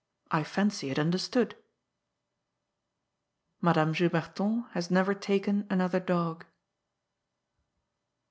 I 0.31 0.41
fancy 0.43 0.89
it 0.89 0.97
understood. 0.97 1.55
Madame 3.61 3.93
Juberton 3.93 4.67
has 4.71 4.89
never 4.89 5.13
taken 5.13 5.67
another 5.69 5.99
dog. 5.99 6.43